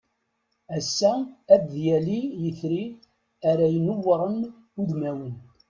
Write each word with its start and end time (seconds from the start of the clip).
Assa 0.77 1.11
ad 1.53 1.61
d-yali 1.71 2.21
yetri 2.41 2.83
ara 3.49 3.65
inewwṛen 3.77 4.37
udmawen. 4.79 5.33